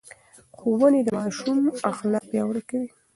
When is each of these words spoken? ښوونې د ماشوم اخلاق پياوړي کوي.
ښوونې 0.57 1.01
د 1.05 1.09
ماشوم 1.19 1.59
اخلاق 1.91 2.23
پياوړي 2.29 2.61
کوي. 2.69 2.87